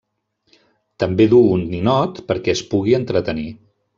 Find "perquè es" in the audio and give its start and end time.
2.31-2.65